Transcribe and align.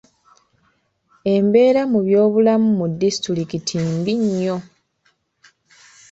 Embeera 1.33 1.81
mu 1.91 1.99
byobulamu 2.05 2.69
mu 2.79 2.85
disitulikiti 3.01 3.73
mbi 3.93 4.13
nnyo. 4.21 4.57